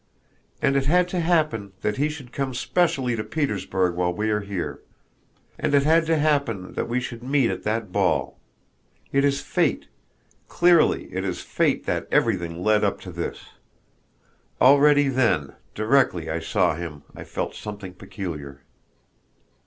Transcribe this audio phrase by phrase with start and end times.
[0.63, 4.39] "And it had to happen that he should come specially to Petersburg while we are
[4.41, 4.81] here.
[5.59, 8.39] And it had to happen that we should meet at that ball.
[9.11, 9.89] It is fate.
[10.47, 13.49] Clearly it is fate that everything led up to this!
[14.59, 18.61] Already then, directly I saw him I felt something peculiar."